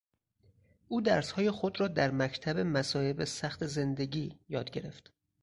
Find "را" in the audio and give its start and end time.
1.79-1.87